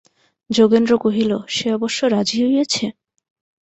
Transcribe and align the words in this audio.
যোগেন্দ্র 0.49 0.93
কহিল, 0.97 1.31
সে 1.55 1.67
অবশ্য 1.77 1.99
রাজি 2.13 2.37
হইয়াছে? 2.43 2.85